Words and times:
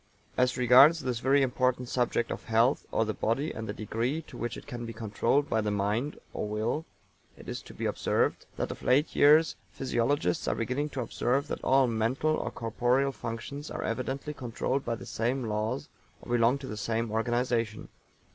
As 0.35 0.57
regards 0.57 1.01
this 1.01 1.19
very 1.19 1.43
important 1.43 1.87
subject 1.87 2.31
of 2.31 2.45
health, 2.45 2.87
or 2.91 3.05
the 3.05 3.13
body, 3.13 3.51
and 3.51 3.69
the 3.69 3.71
degree 3.71 4.23
to 4.23 4.35
which 4.35 4.57
it 4.57 4.65
can 4.65 4.83
be 4.83 4.93
controlled 4.93 5.47
by 5.47 5.61
the 5.61 5.69
mind 5.69 6.17
or 6.33 6.49
will, 6.49 6.85
it 7.37 7.47
is 7.47 7.61
to 7.61 7.71
be 7.75 7.85
observed 7.85 8.47
that 8.57 8.71
of 8.71 8.81
late 8.81 9.15
years 9.15 9.55
physiologists 9.69 10.47
are 10.47 10.55
beginning 10.55 10.89
to 10.89 11.01
observe 11.01 11.47
that 11.49 11.63
all 11.63 11.85
"mental" 11.85 12.31
or 12.31 12.49
corporeal 12.49 13.11
functions 13.11 13.69
are 13.69 13.83
evidently 13.83 14.33
controlled 14.33 14.83
by 14.83 14.95
the 14.95 15.05
same 15.05 15.43
laws 15.43 15.87
or 16.23 16.31
belong 16.31 16.57
to 16.57 16.65
the 16.67 16.77
same 16.77 17.11
organization. 17.11 17.87